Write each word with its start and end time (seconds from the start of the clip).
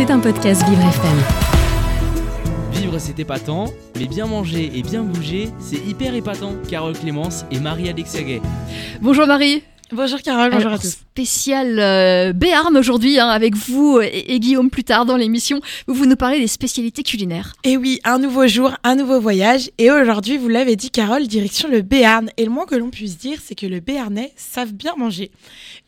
C'est 0.00 0.10
un 0.10 0.18
podcast 0.18 0.66
Vivre 0.66 0.80
FM. 0.80 1.18
Vivre 2.72 2.98
c'est 2.98 3.18
épatant, 3.18 3.66
mais 3.98 4.06
bien 4.06 4.24
manger 4.24 4.70
et 4.74 4.82
bien 4.82 5.02
bouger, 5.02 5.50
c'est 5.58 5.76
hyper 5.76 6.14
épatant. 6.14 6.54
Carole 6.70 6.94
Clémence 6.94 7.44
et 7.50 7.60
Marie-Alexia 7.60 8.22
Gay. 8.22 8.40
Bonjour 9.02 9.26
Marie. 9.26 9.62
Bonjour 9.92 10.22
Carole, 10.22 10.52
bonjour 10.52 10.68
Alors, 10.68 10.78
à 10.78 10.82
tous. 10.82 10.98
Spécial 11.10 11.80
euh, 11.80 12.32
Béarn 12.32 12.76
aujourd'hui, 12.76 13.18
hein, 13.18 13.26
avec 13.26 13.56
vous 13.56 14.00
et, 14.00 14.26
et 14.28 14.38
Guillaume 14.38 14.70
plus 14.70 14.84
tard 14.84 15.04
dans 15.04 15.16
l'émission, 15.16 15.60
où 15.88 15.94
vous 15.94 16.06
nous 16.06 16.14
parlez 16.14 16.38
des 16.38 16.46
spécialités 16.46 17.02
culinaires. 17.02 17.54
Et 17.64 17.76
oui, 17.76 17.98
un 18.04 18.20
nouveau 18.20 18.46
jour, 18.46 18.70
un 18.84 18.94
nouveau 18.94 19.20
voyage. 19.20 19.68
Et 19.78 19.90
aujourd'hui, 19.90 20.38
vous 20.38 20.46
l'avez 20.46 20.76
dit 20.76 20.90
Carole, 20.90 21.26
direction 21.26 21.68
le 21.68 21.82
Béarn. 21.82 22.30
Et 22.36 22.44
le 22.44 22.50
moins 22.50 22.66
que 22.66 22.76
l'on 22.76 22.90
puisse 22.90 23.18
dire, 23.18 23.38
c'est 23.44 23.56
que 23.56 23.66
le 23.66 23.80
Béarnais 23.80 24.32
savent 24.36 24.72
bien 24.72 24.94
manger. 24.96 25.32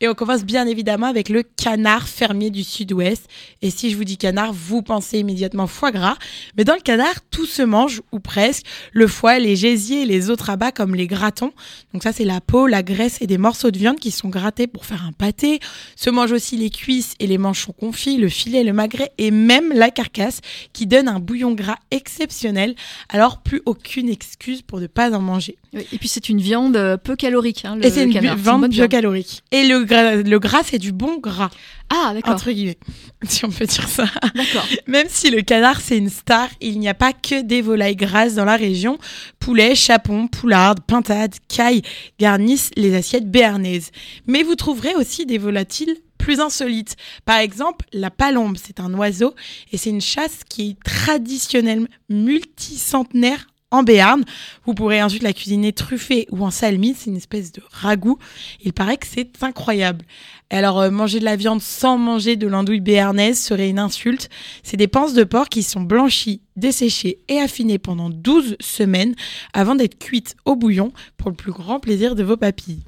Et 0.00 0.09
on 0.09 0.14
commence 0.14 0.45
bien 0.45 0.66
évidemment 0.66 1.07
avec 1.07 1.29
le 1.29 1.45
canard 1.45 2.09
fermier 2.09 2.50
du 2.50 2.64
sud-ouest. 2.64 3.29
Et 3.62 3.71
si 3.71 3.89
je 3.89 3.96
vous 3.96 4.05
dis 4.05 4.16
canard, 4.16 4.53
vous 4.53 4.82
pensez 4.82 5.21
immédiatement 5.21 5.68
foie 5.68 5.93
gras. 5.93 6.17
Mais 6.57 6.64
dans 6.64 6.75
le 6.75 6.81
canard, 6.81 7.21
tout 7.31 7.46
se 7.46 7.62
mange, 7.62 8.03
ou 8.11 8.18
presque. 8.18 8.67
Le 8.93 9.07
foie, 9.07 9.39
les 9.39 9.54
gésiers 9.54 10.03
et 10.03 10.07
les 10.07 10.29
autres 10.29 10.50
abats 10.50 10.73
comme 10.73 10.96
les 10.96 11.07
gratons. 11.07 11.53
Donc 11.93 12.03
ça, 12.03 12.12
c'est 12.12 12.25
la 12.25 12.40
peau, 12.40 12.67
la 12.67 12.82
graisse 12.82 13.18
et 13.21 13.29
des 13.29 13.39
morceaux 13.39 13.71
de 13.71 13.79
viande 13.79 13.92
qui 13.99 14.11
sont 14.11 14.29
grattés 14.29 14.67
pour 14.67 14.85
faire 14.87 15.05
un 15.07 15.13
pâté. 15.13 15.61
Se 15.96 16.11
mangent 16.11 16.32
aussi 16.32 16.57
les 16.57 16.71
cuisses 16.71 17.14
et 17.21 17.27
les 17.27 17.39
manchons 17.39 17.73
confits, 17.73 18.17
le 18.17 18.29
filet, 18.29 18.65
le 18.65 18.73
magret 18.73 19.13
et 19.18 19.31
même 19.31 19.73
la 19.73 19.91
carcasse 19.91 20.41
qui 20.73 20.87
donne 20.87 21.09
un 21.09 21.18
bouillon 21.21 21.53
gras 21.53 21.77
exceptionnel. 21.91 22.75
Alors 23.09 23.43
plus 23.43 23.63
aucune 23.67 24.09
excuse 24.09 24.63
pour 24.63 24.81
ne 24.81 24.87
pas 24.87 25.13
en 25.13 25.21
manger. 25.21 25.57
Oui, 25.75 25.87
Et 25.93 25.99
puis 25.99 26.09
c'est 26.09 26.29
une 26.29 26.41
viande 26.41 26.77
euh, 26.77 26.96
peu 26.96 27.17
calorique, 27.17 27.65
hein, 27.65 27.77
le 27.77 27.87
et 27.87 27.91
c'est 27.91 28.05
une 28.05 28.11
viande 28.18 28.39
viande. 28.39 28.68
biocalorique. 28.68 29.43
Et 29.53 29.65
le 29.67 29.85
gras, 29.85 30.17
le 30.17 30.39
gras 30.39 30.63
c'est 30.65 30.79
du 30.79 30.93
bon 30.93 31.18
gras, 31.18 31.51
Ah 31.95 32.12
d'accord, 32.14 32.34
entre 32.34 32.51
guillemets, 32.51 32.78
si 33.28 33.45
on 33.45 33.51
peut 33.51 33.67
dire 33.67 33.87
ça. 33.87 34.06
d'accord. 34.34 34.67
Même 34.87 35.09
si 35.11 35.31
le 35.31 35.42
canard 35.42 35.81
c'est 35.83 35.98
une 35.98 36.09
star, 36.09 36.48
il 36.62 36.78
n'y 36.78 36.89
a 36.89 36.95
pas 36.95 37.12
que 37.12 37.43
des 37.43 37.61
volailles 37.61 37.97
grasses 37.97 38.34
dans 38.34 38.47
la 38.47 38.57
région. 38.57 38.97
Poulet, 39.39 39.75
chapon, 39.75 40.27
poularde, 40.27 40.81
pintade, 40.81 41.34
caille 41.49 41.83
garnissent 42.19 42.71
les 42.77 42.95
assiettes 42.95 43.31
béarnaises. 43.31 43.91
Mais 44.27 44.43
vous 44.43 44.55
trouverez 44.55 44.95
aussi 44.95 45.27
des 45.27 45.37
volatiles 45.37 45.97
plus 46.17 46.41
insolites. 46.41 46.97
Par 47.27 47.39
exemple, 47.39 47.84
la 47.93 48.11
palombe, 48.11 48.56
c'est 48.56 48.81
un 48.81 48.95
oiseau 48.95 49.34
et 49.71 49.77
c'est 49.77 49.91
une 49.91 50.01
chasse 50.01 50.41
qui 50.49 50.71
est 50.71 50.83
traditionnelle 50.83 51.87
multicentenaire 52.09 53.49
en 53.73 53.83
Béarn. 53.83 54.23
Vous 54.65 54.75
pourrez 54.75 55.03
ensuite 55.03 55.25
la 55.25 55.33
cuisiner 55.33 55.73
truffée 55.73 56.28
ou 56.31 56.45
en 56.45 56.53
salmi, 56.53 56.95
c'est 56.97 57.11
une 57.11 57.17
espèce 57.17 57.51
de 57.51 57.62
ragoût. 57.73 58.19
Il 58.62 58.73
paraît 58.73 58.98
que 58.98 59.06
c'est 59.09 59.42
incroyable. 59.42 60.05
Alors, 60.51 60.81
euh, 60.81 60.91
manger 60.91 61.19
de 61.19 61.25
la 61.25 61.34
viande 61.34 61.62
sans 61.62 61.98
manger 61.98 62.37
de 62.37 62.47
l'andouille 62.47 62.81
béarnaise 62.81 63.41
serait 63.41 63.70
une 63.70 63.78
insulte. 63.78 64.28
C'est 64.62 64.77
des 64.77 64.87
panses 64.87 65.15
de 65.15 65.25
porc 65.25 65.48
qui 65.48 65.62
sont 65.62 65.81
blanchies, 65.81 66.43
desséchées 66.56 67.19
et 67.28 67.39
affinées 67.39 67.78
pendant 67.78 68.11
12 68.11 68.56
semaines 68.61 69.15
avant 69.55 69.75
d'être 69.75 69.98
cuites 69.98 70.37
au 70.45 70.55
bouillon 70.55 70.93
pour 71.17 71.31
le 71.31 71.37
plus 71.37 71.53
grand 71.53 71.81
plaisir 71.81 72.15
de 72.15 72.23
vos 72.23 72.37
papilles. 72.37 72.83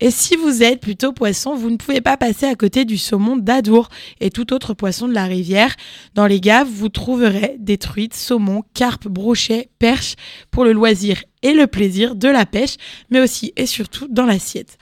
Et 0.00 0.10
si 0.10 0.36
vous 0.36 0.62
êtes 0.62 0.80
plutôt 0.80 1.12
poisson, 1.12 1.54
vous 1.54 1.70
ne 1.70 1.76
pouvez 1.76 2.00
pas 2.00 2.16
passer 2.16 2.46
à 2.46 2.54
côté 2.54 2.84
du 2.84 2.98
saumon 2.98 3.36
d'Adour 3.36 3.88
et 4.20 4.30
tout 4.30 4.52
autre 4.52 4.74
poisson 4.74 5.08
de 5.08 5.14
la 5.14 5.24
rivière. 5.24 5.74
Dans 6.14 6.26
les 6.26 6.40
gaves, 6.40 6.68
vous 6.68 6.88
trouverez 6.88 7.56
des 7.58 7.78
truites, 7.78 8.14
saumons, 8.14 8.64
carpes, 8.74 9.08
brochets, 9.08 9.70
perches 9.78 10.16
pour 10.50 10.64
le 10.64 10.72
loisir 10.72 11.22
et 11.42 11.52
le 11.52 11.66
plaisir 11.66 12.14
de 12.14 12.28
la 12.28 12.46
pêche, 12.46 12.76
mais 13.10 13.20
aussi 13.20 13.52
et 13.56 13.66
surtout 13.66 14.08
dans 14.08 14.26
l'assiette. 14.26 14.78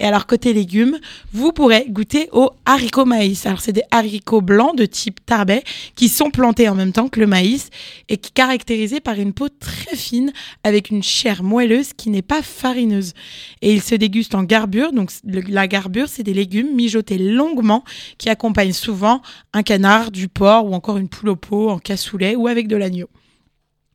Et 0.00 0.04
alors 0.04 0.26
côté 0.26 0.52
légumes, 0.52 0.98
vous 1.32 1.52
pourrez 1.52 1.86
goûter 1.88 2.28
aux 2.32 2.50
haricots 2.64 3.04
maïs. 3.04 3.46
Alors 3.46 3.60
c'est 3.60 3.72
des 3.72 3.82
haricots 3.90 4.40
blancs 4.40 4.76
de 4.76 4.86
type 4.86 5.24
tarbet 5.24 5.62
qui 5.94 6.08
sont 6.08 6.30
plantés 6.30 6.68
en 6.68 6.74
même 6.74 6.92
temps 6.92 7.08
que 7.08 7.20
le 7.20 7.26
maïs 7.26 7.70
et 8.08 8.16
qui 8.16 8.32
caractérisés 8.32 9.00
par 9.00 9.18
une 9.18 9.32
peau 9.32 9.48
très 9.48 9.96
fine 9.96 10.32
avec 10.64 10.90
une 10.90 11.02
chair 11.02 11.42
moelleuse 11.42 11.92
qui 11.92 12.10
n'est 12.10 12.22
pas 12.22 12.42
farineuse. 12.42 13.14
Et 13.62 13.72
ils 13.72 13.82
se 13.82 13.94
dégustent 13.94 14.34
en 14.34 14.44
garbure. 14.44 14.92
Donc 14.92 15.10
la 15.24 15.66
garbure, 15.66 16.08
c'est 16.08 16.22
des 16.22 16.34
légumes 16.34 16.74
mijotés 16.74 17.18
longuement 17.18 17.84
qui 18.18 18.28
accompagnent 18.28 18.72
souvent 18.72 19.22
un 19.52 19.62
canard, 19.62 20.10
du 20.10 20.28
porc 20.28 20.66
ou 20.66 20.74
encore 20.74 20.98
une 20.98 21.08
poule 21.08 21.30
au 21.30 21.36
pot 21.36 21.70
en 21.70 21.78
cassoulet 21.78 22.36
ou 22.36 22.46
avec 22.46 22.68
de 22.68 22.76
l'agneau. 22.76 23.08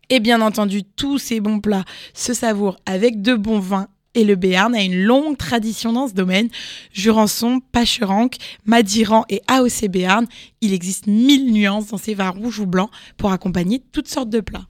Et 0.10 0.20
bien 0.20 0.42
entendu, 0.42 0.84
tous 0.84 1.18
ces 1.18 1.40
bons 1.40 1.60
plats 1.60 1.86
se 2.14 2.34
savourent 2.34 2.78
avec 2.86 3.22
de 3.22 3.36
bons 3.36 3.60
vins 3.60 3.88
et 4.16 4.24
le 4.24 4.36
Béarn 4.36 4.76
a 4.76 4.84
une 4.84 5.04
longue 5.04 5.38
tradition 5.38 5.94
dans 5.94 6.08
ce 6.08 6.14
domaine. 6.14 6.50
Jurançon, 6.92 7.62
Pacheranque, 7.72 8.38
Madiran 8.66 9.26
et 9.30 9.42
AOC 9.48 9.88
Béarn, 9.90 10.28
il 10.62 10.74
existe 10.74 11.08
mille 11.08 11.52
nuances 11.52 11.88
dans 11.88 11.98
ces 11.98 12.14
vins 12.14 12.30
rouges 12.30 12.60
ou 12.60 12.66
blancs 12.66 12.92
pour 13.18 13.32
accompagner 13.32 13.82
toutes 13.92 14.08
sortes 14.08 14.30
de 14.30 14.40
plats. 14.40 14.68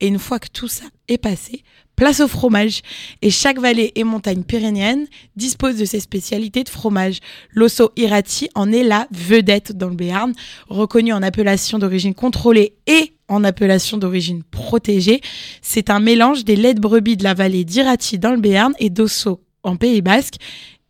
Et 0.00 0.08
une 0.08 0.18
fois 0.18 0.38
que 0.38 0.48
tout 0.48 0.68
ça 0.68 0.84
est 1.08 1.18
passé, 1.18 1.62
place 1.96 2.20
au 2.20 2.28
fromage. 2.28 2.82
Et 3.22 3.30
chaque 3.30 3.58
vallée 3.58 3.92
et 3.94 4.04
montagne 4.04 4.42
pyrénéenne 4.42 5.06
dispose 5.34 5.76
de 5.76 5.84
ses 5.84 6.00
spécialités 6.00 6.62
de 6.62 6.68
fromage. 6.68 7.18
L'osso 7.52 7.90
Irati 7.96 8.48
en 8.54 8.70
est 8.70 8.84
la 8.84 9.08
vedette 9.10 9.72
dans 9.72 9.88
le 9.88 9.96
Béarn, 9.96 10.32
reconnu 10.68 11.12
en 11.12 11.22
appellation 11.22 11.78
d'origine 11.78 12.14
contrôlée 12.14 12.74
et 12.86 13.14
en 13.28 13.42
appellation 13.42 13.96
d'origine 13.96 14.42
protégée. 14.44 15.20
C'est 15.62 15.90
un 15.90 15.98
mélange 16.00 16.44
des 16.44 16.56
laits 16.56 16.76
de 16.76 16.80
brebis 16.80 17.16
de 17.16 17.24
la 17.24 17.34
vallée 17.34 17.64
d'Irati 17.64 18.18
dans 18.18 18.30
le 18.30 18.40
Béarn 18.40 18.74
et 18.78 18.90
d'Osso 18.90 19.40
en 19.62 19.76
Pays 19.76 20.02
Basque. 20.02 20.36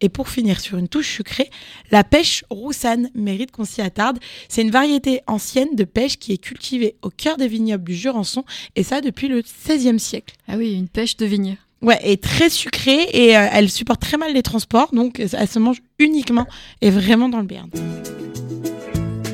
Et 0.03 0.11
pour 0.11 0.29
finir 0.29 0.61
sur 0.61 0.77
une 0.77 0.89
touche 0.89 1.11
sucrée, 1.11 1.49
la 1.91 2.05
pêche 2.05 2.45
roussane 2.51 3.09
mérite 3.15 3.51
qu'on 3.51 3.65
s'y 3.65 3.81
attarde. 3.81 4.19
C'est 4.49 4.61
une 4.61 4.71
variété 4.71 5.23
ancienne 5.27 5.75
de 5.75 5.85
pêche 5.85 6.19
qui 6.19 6.33
est 6.33 6.39
cultivée 6.39 6.97
au 7.03 7.09
cœur 7.09 7.39
des 7.39 7.49
vignobles 7.49 7.85
du 7.85 7.95
Jurançon 7.95 8.45
et 8.75 8.83
ça 8.83 9.01
depuis 9.01 9.29
le 9.29 9.43
XVIe 9.43 9.99
siècle. 9.99 10.35
Ah 10.49 10.57
oui, 10.59 10.75
une 10.75 10.89
pêche 10.89 11.17
de 11.17 11.25
vigne. 11.25 11.57
Ouais, 11.81 11.99
et 12.03 12.17
très 12.19 12.51
sucrée 12.51 13.09
et 13.13 13.37
euh, 13.37 13.49
elle 13.53 13.71
supporte 13.71 14.01
très 14.01 14.17
mal 14.17 14.33
les 14.33 14.43
transports, 14.43 14.91
donc 14.93 15.21
euh, 15.21 15.29
elle 15.33 15.49
se 15.49 15.59
mange 15.59 15.83
uniquement 15.99 16.47
et 16.81 16.91
vraiment 16.91 17.29
dans 17.29 17.41
le 17.41 17.47
Béarn. 17.47 17.71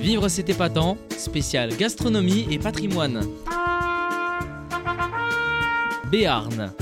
Vivre 0.01 0.29
c'est 0.29 0.49
épatant, 0.49 0.99
spécial 1.17 1.77
gastronomie 1.77 2.47
et 2.51 2.59
patrimoine. 2.59 3.27
Béarn. 6.11 6.73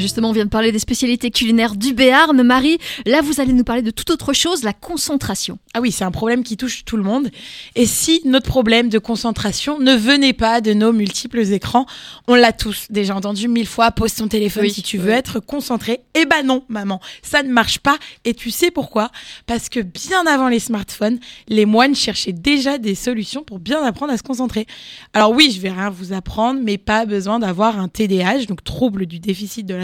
Justement, 0.00 0.30
on 0.30 0.32
vient 0.32 0.44
de 0.44 0.50
parler 0.50 0.72
des 0.72 0.78
spécialités 0.78 1.30
culinaires 1.30 1.76
du 1.76 1.92
Béarn. 1.94 2.42
Marie, 2.42 2.78
là, 3.06 3.20
vous 3.20 3.40
allez 3.40 3.52
nous 3.52 3.64
parler 3.64 3.82
de 3.82 3.90
toute 3.90 4.10
autre 4.10 4.32
chose, 4.32 4.62
la 4.62 4.72
concentration. 4.72 5.58
Ah 5.74 5.80
oui, 5.80 5.92
c'est 5.92 6.04
un 6.04 6.10
problème 6.10 6.42
qui 6.42 6.56
touche 6.56 6.84
tout 6.84 6.96
le 6.96 7.02
monde. 7.02 7.30
Et 7.74 7.86
si 7.86 8.20
notre 8.24 8.46
problème 8.46 8.88
de 8.88 8.98
concentration 8.98 9.78
ne 9.78 9.94
venait 9.94 10.32
pas 10.32 10.60
de 10.60 10.72
nos 10.72 10.92
multiples 10.92 11.40
écrans, 11.52 11.86
on 12.26 12.34
l'a 12.34 12.52
tous 12.52 12.86
déjà 12.90 13.14
entendu 13.14 13.48
mille 13.48 13.66
fois, 13.66 13.90
pose 13.90 14.14
ton 14.14 14.28
téléphone 14.28 14.64
Oui, 14.64 14.70
si 14.70 14.82
tu 14.82 14.98
oui. 14.98 15.04
veux 15.04 15.10
être 15.10 15.40
concentré. 15.40 16.00
Eh 16.14 16.26
ben 16.26 16.42
non, 16.44 16.64
maman, 16.68 17.00
ça 17.22 17.42
ne 17.42 17.50
marche 17.50 17.78
pas. 17.78 17.98
Et 18.24 18.34
tu 18.34 18.50
sais 18.50 18.70
pourquoi? 18.70 19.10
Parce 19.46 19.68
que 19.68 19.80
bien 19.80 20.26
avant 20.26 20.48
les 20.48 20.60
smartphones, 20.60 21.18
les 21.48 21.66
moines 21.66 21.94
cherchaient 21.94 22.32
déjà 22.32 22.78
des 22.78 22.94
solutions 22.94 23.42
pour 23.42 23.58
bien 23.58 23.82
apprendre 23.82 24.12
à 24.12 24.16
se 24.16 24.22
concentrer. 24.22 24.66
Alors 25.12 25.32
oui, 25.32 25.52
je 25.54 25.60
vais 25.60 25.70
rien 25.70 25.90
vous 25.90 26.12
apprendre, 26.12 26.60
mais 26.62 26.78
pas 26.78 27.06
besoin 27.06 27.38
d'avoir 27.38 27.78
un 27.78 27.88
TDAH, 27.88 28.46
donc 28.46 28.64
trouble 28.64 29.06
du 29.06 29.18
déficit 29.18 29.66
de 29.66 29.74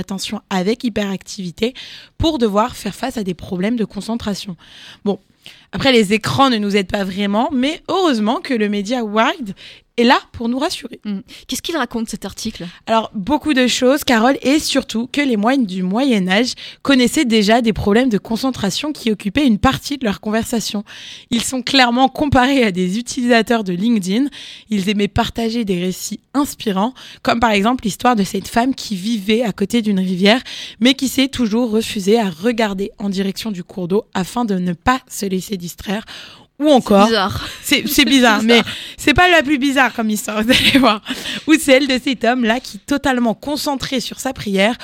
avec 0.51 0.85
hyperactivité, 0.85 1.75
pour 2.19 2.39
devoir 2.39 2.77
faire 2.77 2.95
face 2.95 3.17
à 3.17 3.25
des 3.25 3.35
problèmes 3.35 3.77
de 3.77 3.85
concentration. 3.85 4.57
Bon, 5.05 5.19
après, 5.73 5.93
les 5.93 6.13
écrans 6.13 6.51
ne 6.51 6.59
nous 6.59 6.77
aident 6.77 6.91
pas 6.91 7.05
vraiment, 7.05 7.49
mais 7.53 7.83
heureusement 7.89 8.41
que 8.41 8.55
le 8.55 8.69
média 8.69 9.05
Wide 9.05 9.55
est 9.97 10.05
là 10.05 10.19
pour 10.33 10.49
nous 10.49 10.59
rassurer. 10.59 11.01
Hmm. 11.05 11.21
Qu'est-ce 11.47 11.63
qu'il 11.63 11.77
raconte 11.77 12.09
cet 12.09 12.25
article? 12.25 12.67
Alors, 12.87 13.11
beaucoup 13.15 13.55
de 13.55 13.67
choses, 13.67 14.03
Carole, 14.03 14.37
et 14.43 14.59
surtout 14.59 15.09
que 15.11 15.21
les 15.21 15.37
moines 15.37 15.67
du 15.67 15.83
Moyen 15.83 16.29
Âge 16.29 16.55
connaissaient 16.83 17.25
déjà 17.25 17.63
des 17.63 17.73
problèmes 17.73 18.09
de 18.09 18.19
concentration 18.19 18.93
qui 18.93 19.13
occupaient 19.13 19.47
une 19.47 19.59
partie 19.59 19.97
de 19.97 20.05
leur 20.05 20.21
conversation. 20.21 20.85
Ils 21.31 21.43
sont 21.43 21.63
clairement 21.63 22.09
comparés 22.09 22.65
à 22.65 22.73
des 22.73 22.99
utilisateurs 22.99 23.63
de 23.63 23.73
LinkedIn. 23.73 24.27
Ils 24.69 24.89
aimaient 24.89 25.09
partager 25.09 25.65
des 25.65 25.81
récits 25.81 26.21
inspirants, 26.35 26.95
comme 27.23 27.39
par 27.39 27.53
exemple 27.53 27.85
l'histoire 27.85 28.17
de 28.17 28.25
cette 28.25 28.49
femme 28.49 28.75
qui 28.75 28.97
vivait 28.97 29.43
à 29.43 29.53
côté 29.53 29.81
d'une 29.81 30.01
rivière, 30.01 30.43
mais 30.81 30.95
qui 30.95 31.07
s'est 31.07 31.29
toujours 31.29 31.71
refusée 31.71 32.19
à 32.19 32.31
regarder 32.31 32.91
en 32.99 33.09
direction 33.09 33.53
du 33.53 33.63
cours 33.63 33.87
d'eau 33.87 34.05
afin 34.15 34.45
de 34.45 34.57
ne 34.57 34.73
pas 34.73 35.01
se 35.09 35.27
laisser 35.27 35.57
distraire. 35.65 36.05
Ou 36.61 36.69
encore, 36.71 37.07
Bizarre. 37.07 37.49
c'est 37.63 37.89
c'est 37.89 38.05
bizarre, 38.05 38.43
mais 38.51 38.63
c'est 38.97 39.15
pas 39.15 39.29
la 39.29 39.43
plus 39.43 39.59
bizarre 39.59 39.93
comme 39.93 40.09
histoire, 40.11 40.43
vous 40.45 40.51
allez 40.51 40.79
voir. 40.79 41.03
Ou 41.49 41.55
celle 41.55 41.89
de 41.89 41.99
cet 42.03 42.25
homme-là 42.25 42.61
qui, 42.61 42.79
totalement 42.79 43.35
concentré 43.35 43.99
sur 44.01 44.21
sa 44.21 44.33
prière, 44.33 44.77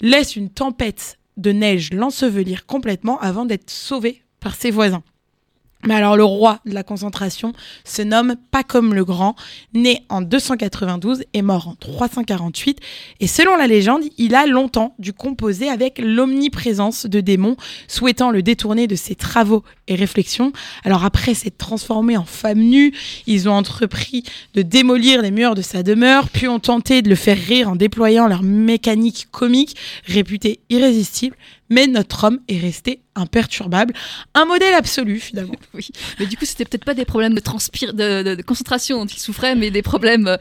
laisse 0.00 0.36
une 0.36 0.50
tempête 0.50 1.18
de 1.36 1.50
neige 1.52 1.90
l'ensevelir 1.92 2.64
complètement 2.66 3.18
avant 3.20 3.44
d'être 3.44 3.70
sauvé 3.70 4.22
par 4.40 4.54
ses 4.54 4.70
voisins. 4.70 5.02
Mais 5.86 5.94
alors 5.94 6.16
le 6.16 6.24
roi 6.24 6.58
de 6.66 6.74
la 6.74 6.82
concentration 6.82 7.52
se 7.84 8.02
nomme 8.02 8.34
Pacôme 8.50 8.92
le 8.92 9.04
Grand, 9.04 9.36
né 9.72 10.02
en 10.08 10.20
292 10.20 11.22
et 11.32 11.42
mort 11.42 11.68
en 11.68 11.74
348. 11.76 12.80
Et 13.20 13.26
selon 13.26 13.56
la 13.56 13.68
légende, 13.68 14.02
il 14.18 14.34
a 14.34 14.46
longtemps 14.46 14.94
dû 14.98 15.12
composer 15.12 15.68
avec 15.68 15.98
l'omniprésence 15.98 17.06
de 17.06 17.20
démons, 17.20 17.56
souhaitant 17.86 18.30
le 18.30 18.42
détourner 18.42 18.88
de 18.88 18.96
ses 18.96 19.14
travaux 19.14 19.62
et 19.86 19.94
réflexions. 19.94 20.52
Alors 20.84 21.04
après 21.04 21.34
s'être 21.34 21.56
transformé 21.56 22.16
en 22.16 22.24
femme 22.24 22.58
nue, 22.58 22.92
ils 23.26 23.48
ont 23.48 23.52
entrepris 23.52 24.24
de 24.54 24.62
démolir 24.62 25.22
les 25.22 25.30
murs 25.30 25.54
de 25.54 25.62
sa 25.62 25.84
demeure, 25.84 26.28
puis 26.28 26.48
ont 26.48 26.58
tenté 26.58 27.00
de 27.02 27.08
le 27.08 27.14
faire 27.14 27.38
rire 27.38 27.68
en 27.68 27.76
déployant 27.76 28.26
leur 28.26 28.42
mécanique 28.42 29.28
comique, 29.30 29.76
réputée 30.06 30.60
irrésistible. 30.68 31.36
Mais 31.68 31.86
notre 31.86 32.24
homme 32.24 32.40
est 32.48 32.58
resté 32.58 33.00
imperturbable, 33.18 33.94
un 34.34 34.44
modèle 34.44 34.74
absolu 34.74 35.18
finalement. 35.18 35.54
Oui, 35.74 35.88
mais 36.18 36.26
du 36.26 36.36
coup, 36.36 36.44
c'était 36.44 36.64
peut-être 36.64 36.84
pas 36.84 36.94
des 36.94 37.04
problèmes 37.04 37.34
de, 37.34 37.40
transpire, 37.40 37.92
de, 37.94 38.22
de- 38.22 38.34
de 38.34 38.42
concentration 38.42 38.98
dont 38.98 39.06
il 39.06 39.18
souffrait, 39.18 39.54
mais 39.54 39.70
des 39.70 39.82
problèmes 39.82 40.26
euh, 40.28 40.36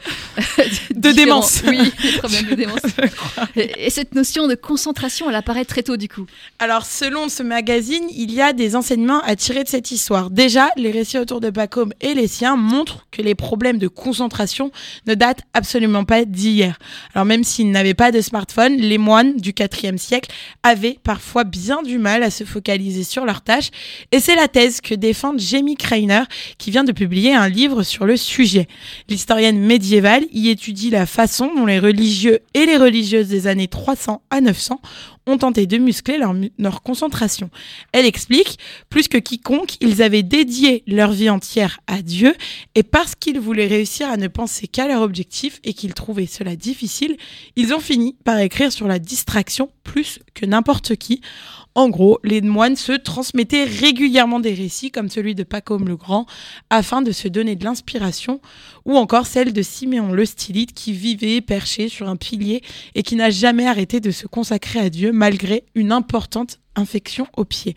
De 0.96 1.12
démence. 1.12 1.62
Oui, 1.68 1.80
des 2.02 2.18
problèmes 2.20 2.46
de 2.46 2.56
démence. 2.56 2.80
Et, 3.56 3.86
et 3.88 3.90
cette 3.90 4.14
notion 4.16 4.48
de 4.48 4.56
concentration, 4.56 5.30
elle 5.30 5.36
apparaît 5.36 5.66
très 5.66 5.84
tôt 5.84 5.98
du 5.98 6.08
coup. 6.10 6.26
Alors, 6.60 6.86
selon 6.86 7.30
ce 7.30 7.44
magazine, 7.44 8.04
il 8.16 8.32
y 8.34 8.42
a 8.42 8.54
des 8.54 8.76
enseignements 8.76 9.22
à 9.24 9.36
tirer 9.36 9.64
de 9.64 9.70
cette 9.70 9.92
histoire. 9.92 10.30
Déjà, 10.30 10.70
les 10.78 10.92
récits 10.92 11.18
autour 11.18 11.40
de 11.42 11.50
Pacôme 11.50 11.94
et 12.02 12.14
les 12.14 12.28
siens 12.28 12.56
montrent 12.58 13.06
que 13.12 13.22
les 13.22 13.36
problèmes 13.36 13.78
de 13.78 13.88
concentration 13.88 14.72
ne 15.08 15.14
datent 15.16 15.42
absolument 15.54 16.04
pas 16.06 16.26
d'hier. 16.26 16.78
Alors, 17.14 17.26
même 17.26 17.44
s'ils 17.44 17.72
n'avaient 17.72 17.94
pas 17.94 18.12
de 18.12 18.22
smartphone, 18.22 18.76
les 18.78 18.98
moines 18.98 19.36
du 19.38 19.54
IVe 19.58 19.98
siècle 19.98 20.30
avaient 20.64 20.98
parfois 21.16 21.46
bien 21.46 21.82
du 21.82 21.98
mal 21.98 22.24
à 22.24 22.30
se 22.30 22.44
focaliser 22.44 23.06
sur 23.06 23.24
leurs 23.24 23.42
tâches. 23.42 23.70
Et 24.12 24.20
c'est 24.20 24.36
la 24.36 24.50
thèse 24.50 24.82
que 24.82 24.94
défend 24.94 25.34
Jamie 25.38 25.78
Kreiner, 25.78 26.24
qui 26.58 26.72
vient 26.72 26.84
de 26.84 26.92
publier 26.92 27.34
un 27.34 27.48
livre 27.48 27.84
sur 27.84 28.06
le 28.06 28.18
sujet. 28.18 28.68
L'historienne 29.08 29.58
médiévale 29.58 30.26
y 30.34 30.50
étudie 30.50 30.90
la 30.90 31.06
façon 31.06 31.56
dont 31.56 31.66
les 31.66 31.80
religieux 31.80 32.40
et 32.54 32.66
les 32.66 32.76
religieuses 32.76 33.30
des 33.30 33.48
années 33.48 33.70
300 33.70 34.24
à 34.30 34.42
900 34.42 34.82
ont 35.28 35.38
tenté 35.38 35.66
de 35.66 35.78
muscler 35.78 36.18
leur, 36.18 36.36
leur 36.58 36.82
concentration. 36.82 37.50
Elle 37.92 38.06
explique, 38.06 38.60
plus 38.90 39.08
que 39.08 39.18
quiconque, 39.18 39.76
ils 39.82 40.02
avaient 40.02 40.24
dédié 40.24 40.84
leur 40.88 41.12
vie 41.12 41.30
entière 41.30 41.80
à 41.88 42.02
Dieu 42.02 42.36
et 42.76 42.84
parce 42.84 43.16
qu'ils 43.16 43.40
voulaient 43.40 43.68
réussir 43.68 44.10
à 44.10 44.18
ne 44.18 44.28
penser 44.28 44.68
qu'à 44.68 44.88
leur 44.88 45.02
objectif 45.02 45.60
et 45.64 45.74
qu'ils 45.74 45.94
trouvaient 45.94 46.26
cela 46.26 46.56
difficile, 46.56 47.18
ils 47.56 47.74
ont 47.74 47.80
fini 47.80 48.16
par 48.24 48.40
écrire 48.40 48.72
sur 48.72 48.88
la 48.88 49.00
distraction 49.00 49.70
plus 49.84 50.20
que 50.34 50.46
n'importe 50.46 50.96
qui. 50.96 51.22
En 51.78 51.90
gros, 51.90 52.20
les 52.24 52.40
moines 52.40 52.78
se 52.78 52.94
transmettaient 52.94 53.66
régulièrement 53.66 54.40
des 54.40 54.54
récits 54.54 54.92
comme 54.92 55.10
celui 55.10 55.36
de 55.36 55.44
Pacôme 55.44 55.90
le 55.90 55.98
Grand 55.98 56.26
afin 56.70 57.02
de 57.02 57.12
se 57.12 57.28
donner 57.28 57.58
de 57.58 57.66
l'inspiration 57.66 58.40
ou 58.86 58.96
encore 58.96 59.28
celle 59.28 59.52
de 59.52 59.62
Siméon 59.62 60.14
le 60.14 60.26
Stylite 60.26 60.74
qui 60.74 60.94
vivait 60.94 61.42
perché 61.42 61.90
sur 61.90 62.08
un 62.08 62.16
pilier 62.16 62.64
et 62.96 63.04
qui 63.04 63.18
n'a 63.18 63.30
jamais 63.30 63.68
arrêté 63.68 64.00
de 64.00 64.12
se 64.12 64.26
consacrer 64.26 64.80
à 64.80 64.90
Dieu 64.90 65.12
malgré 65.12 65.66
une 65.76 65.92
importante 65.92 66.60
infection 66.78 67.28
au 67.36 67.44
pied. 67.44 67.76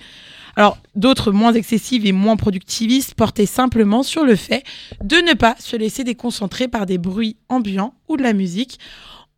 Alors, 0.54 0.78
d'autres 0.94 1.32
moins 1.32 1.52
excessives 1.52 2.06
et 2.06 2.12
moins 2.12 2.36
productivistes 2.36 3.14
portaient 3.14 3.46
simplement 3.46 4.04
sur 4.04 4.24
le 4.24 4.36
fait 4.36 4.64
de 5.02 5.16
ne 5.16 5.34
pas 5.34 5.56
se 5.58 5.76
laisser 5.76 6.04
déconcentrer 6.04 6.68
par 6.68 6.86
des 6.86 6.98
bruits 6.98 7.36
ambiants 7.48 7.94
ou 8.08 8.16
de 8.16 8.22
la 8.22 8.32
musique. 8.32 8.78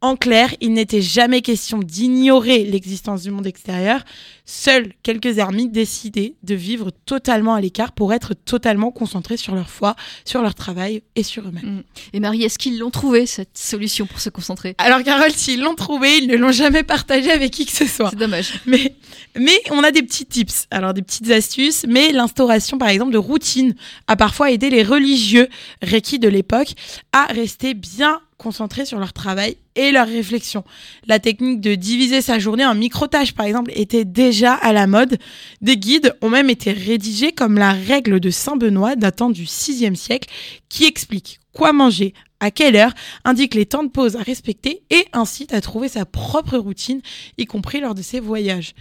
En 0.03 0.17
clair, 0.17 0.55
il 0.63 0.73
n'était 0.73 1.03
jamais 1.03 1.43
question 1.43 1.79
d'ignorer 1.79 2.65
l'existence 2.65 3.23
du 3.23 3.31
monde 3.31 3.47
extérieur. 3.47 4.01
Seuls 4.47 4.95
quelques 5.03 5.37
ermites 5.37 5.73
décidaient 5.73 6.37
de 6.43 6.55
vivre 6.55 6.91
totalement 7.05 7.53
à 7.53 7.61
l'écart 7.61 7.93
pour 7.93 8.15
être 8.15 8.33
totalement 8.33 8.93
concentrés 8.93 9.37
sur 9.37 9.55
leur 9.55 9.69
foi, 9.69 9.97
sur 10.25 10.41
leur 10.41 10.55
travail 10.55 11.03
et 11.17 11.23
sur 11.23 11.47
eux-mêmes. 11.47 11.83
Et 12.15 12.21
Marie, 12.21 12.45
est-ce 12.45 12.59
qu'ils 12.59 12.79
l'ont 12.79 12.91
trouvé 12.91 13.27
cette 13.27 13.59
solution 13.59 14.07
pour 14.07 14.21
se 14.21 14.31
concentrer? 14.31 14.75
Alors 14.79 15.03
Carole, 15.03 15.33
s'ils 15.33 15.61
l'ont 15.61 15.75
trouvé, 15.75 16.17
ils 16.17 16.29
ne 16.29 16.37
l'ont 16.37 16.51
jamais 16.51 16.83
partagé 16.83 17.31
avec 17.31 17.51
qui 17.51 17.67
que 17.67 17.73
ce 17.73 17.87
soit. 17.87 18.09
C'est 18.09 18.17
dommage. 18.17 18.55
Mais, 18.65 18.95
mais 19.39 19.61
on 19.71 19.85
a 19.85 19.91
des 19.91 20.03
petits 20.03 20.25
tips, 20.25 20.67
alors 20.71 20.95
des 20.95 21.03
petites 21.03 21.31
astuces, 21.31 21.85
mais 21.87 22.11
l'instauration 22.11 22.79
par 22.79 22.89
exemple 22.89 23.13
de 23.13 23.19
routines 23.19 23.75
a 24.07 24.17
parfois 24.17 24.51
aidé 24.51 24.71
les 24.71 24.83
religieux 24.83 25.49
requis 25.83 26.19
de 26.19 26.29
l'époque 26.29 26.73
à 27.13 27.27
rester 27.27 27.75
bien 27.75 28.23
concentrés 28.41 28.87
sur 28.87 28.99
leur 28.99 29.13
travail 29.13 29.57
et 29.77 29.93
leur 29.93 30.09
réflexion. 30.09 30.65
La 31.07 31.19
technique 31.19 31.61
de 31.61 31.75
diviser 31.75 32.23
sa 32.23 32.39
journée 32.39 32.65
en 32.65 32.75
micro-tâches 32.75 33.35
par 33.35 33.47
exemple 33.47 33.71
était 33.75 34.07
déjà 34.07 34.55
à 34.55 34.73
la 34.73 34.87
mode. 34.87 35.19
Des 35.61 35.77
guides 35.77 36.17
ont 36.23 36.31
même 36.31 36.51
été 36.51 36.73
rédigés 36.73 37.33
comme 37.33 37.59
la 37.59 37.73
règle 37.73 38.19
de 38.19 38.31
Saint 38.31 38.57
Benoît 38.57 38.97
datant 38.97 39.31
du 39.31 39.45
6e 39.45 39.95
siècle 39.95 40.29
qui 40.69 40.87
explique 40.87 41.39
quoi 41.53 41.73
manger, 41.73 42.15
à 42.41 42.51
quelle 42.51 42.75
heure, 42.75 42.95
indique 43.25 43.55
les 43.55 43.67
temps 43.67 43.85
de 43.85 43.91
pause 43.91 44.17
à 44.17 44.23
respecter 44.23 44.83
et 44.89 45.07
incite 45.13 45.53
à 45.53 45.61
trouver 45.61 45.89
sa 45.89 46.07
propre 46.07 46.57
routine, 46.57 47.03
y 47.37 47.45
compris 47.45 47.81
lors 47.81 47.95
de 47.95 48.01
ses 48.01 48.19
voyages. 48.19 48.75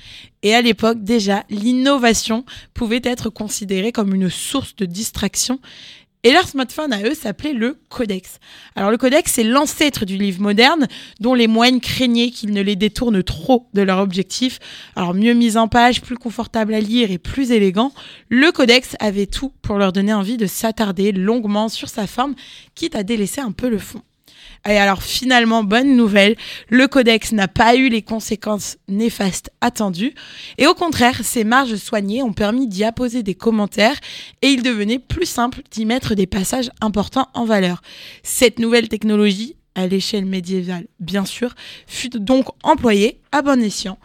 Et 0.44 0.56
à 0.56 0.62
l'époque, 0.62 1.04
déjà, 1.04 1.44
l'innovation 1.50 2.46
pouvait 2.74 3.02
être 3.04 3.30
considérée 3.30 3.92
comme 3.92 4.16
une 4.16 4.30
source 4.30 4.76
de 4.78 4.86
distraction. 4.86 5.60
Et 6.24 6.34
leur 6.34 6.46
smartphone 6.46 6.92
à 6.92 7.02
eux 7.02 7.14
s'appelait 7.14 7.54
le 7.54 7.80
codex. 7.88 8.40
Alors 8.76 8.92
le 8.92 8.98
codex, 8.98 9.32
c'est 9.32 9.44
l'ancêtre 9.44 10.04
du 10.04 10.18
livre 10.18 10.42
moderne, 10.42 10.88
dont 11.22 11.34
les 11.34 11.48
moines 11.48 11.80
craignaient 11.80 12.30
qu'il 12.30 12.52
ne 12.52 12.62
les 12.62 12.76
détourne 12.76 13.24
trop 13.24 13.68
de 13.74 13.82
leur 13.82 14.00
objectif. 14.00 14.60
Alors 14.98 15.14
mieux 15.14 15.34
mis 15.34 15.56
en 15.56 15.70
page, 15.70 16.02
plus 16.02 16.18
confortable 16.18 16.74
à 16.74 16.82
lire 16.82 17.10
et 17.10 17.20
plus 17.20 17.52
élégant, 17.52 17.94
le 18.28 18.52
codex 18.52 18.98
avait 19.00 19.28
tout 19.28 19.54
pour 19.62 19.78
leur 19.78 19.94
donner 19.94 20.14
envie 20.14 20.36
de 20.36 20.46
s'attarder 20.46 21.14
longuement 21.14 21.70
sur 21.70 21.88
sa 21.88 22.06
forme, 22.06 22.36
quitte 22.76 22.96
à 22.96 23.04
délaisser 23.04 23.40
un 23.40 23.54
peu 23.54 23.70
le 23.70 23.80
fond. 23.80 24.02
Et 24.68 24.78
alors 24.78 25.04
finalement, 25.04 25.64
bonne 25.64 25.96
nouvelle, 25.96 26.36
le 26.68 26.88
codex 26.88 27.32
n'a 27.32 27.48
pas 27.48 27.76
eu 27.76 27.90
les 27.90 28.02
conséquences 28.02 28.78
néfastes 28.88 29.52
attendues. 29.62 30.14
Et 30.58 30.68
au 30.68 30.74
contraire, 30.74 31.22
ces 31.24 31.44
marges 31.44 31.76
soignées 31.76 32.24
ont 32.24 32.34
permis 32.34 32.68
d'y 32.68 32.84
apposer 32.84 33.24
des 33.24 33.36
commentaires 33.36 34.00
et 34.42 34.48
il 34.48 34.64
devenait 34.64 35.00
plus 35.00 35.26
simple 35.26 35.62
d'y 35.72 35.86
mettre 35.86 36.14
des 36.14 36.28
passages 36.28 36.72
importants 36.82 37.30
en 37.34 37.46
valeur. 37.46 37.82
Cette 38.24 38.60
nouvelle 38.60 38.90
technologie, 38.90 39.56
à 39.76 39.88
l'échelle 39.88 40.26
médiévale 40.26 40.88
bien 41.00 41.26
sûr, 41.26 41.56
fut 41.88 42.10
donc 42.10 42.48
employée 42.64 43.22
à 43.32 43.42
bon 43.42 43.62
escient. 43.62 43.98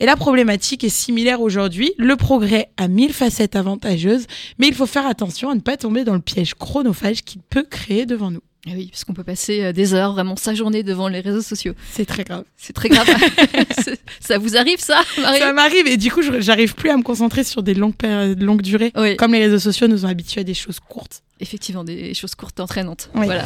Et 0.00 0.06
la 0.06 0.16
problématique 0.16 0.84
est 0.84 0.88
similaire 0.88 1.40
aujourd'hui. 1.40 1.92
Le 1.98 2.14
progrès 2.16 2.70
a 2.76 2.86
mille 2.86 3.12
facettes 3.12 3.56
avantageuses, 3.56 4.26
mais 4.58 4.68
il 4.68 4.74
faut 4.74 4.86
faire 4.86 5.06
attention 5.06 5.50
à 5.50 5.54
ne 5.54 5.60
pas 5.60 5.76
tomber 5.76 6.04
dans 6.04 6.14
le 6.14 6.20
piège 6.20 6.54
chronophage 6.54 7.22
qu'il 7.24 7.40
peut 7.42 7.64
créer 7.64 8.06
devant 8.06 8.30
nous. 8.30 8.42
Eh 8.70 8.74
oui, 8.74 8.88
parce 8.90 9.04
qu'on 9.04 9.14
peut 9.14 9.24
passer 9.24 9.62
euh, 9.64 9.72
des 9.72 9.94
heures, 9.94 10.12
vraiment 10.12 10.36
sa 10.36 10.54
journée 10.54 10.82
devant 10.82 11.08
les 11.08 11.20
réseaux 11.20 11.40
sociaux. 11.42 11.72
C'est 11.92 12.04
très 12.04 12.24
grave. 12.24 12.44
C'est 12.56 12.72
très 12.74 12.88
grave. 12.90 13.06
Ça 14.20 14.36
vous 14.38 14.56
arrive 14.56 14.78
ça, 14.80 15.00
Marie? 15.20 15.38
Ça 15.38 15.52
m'arrive 15.52 15.86
et 15.86 15.96
du 15.96 16.10
coup, 16.10 16.22
je- 16.22 16.40
j'arrive 16.40 16.74
plus 16.74 16.90
à 16.90 16.96
me 16.96 17.02
concentrer 17.02 17.44
sur 17.44 17.62
des 17.62 17.74
longues, 17.74 17.94
longues 18.38 18.62
durées. 18.62 18.92
Oui, 18.96 19.16
Comme 19.16 19.32
les 19.32 19.40
réseaux 19.46 19.58
sociaux 19.58 19.88
nous 19.88 20.04
ont 20.04 20.08
habitués 20.08 20.42
à 20.42 20.44
des 20.44 20.54
choses 20.54 20.80
courtes. 20.80 21.22
effectivement, 21.40 21.84
des 21.84 22.14
choses 22.14 22.34
courtes 22.34 22.58
entraînantes. 22.60 23.10
Oui. 23.14 23.26
Voilà. 23.26 23.44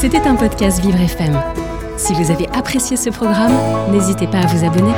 C'était 0.00 0.20
un 0.20 0.36
podcast 0.36 0.80
Vivre 0.80 1.00
FM. 1.00 1.40
Si 1.96 2.12
vous 2.14 2.30
avez 2.30 2.46
apprécié 2.48 2.96
ce 2.96 3.10
programme, 3.10 3.52
n'hésitez 3.92 4.26
pas 4.26 4.38
à 4.38 4.46
vous 4.46 4.64
abonner. 4.64 4.92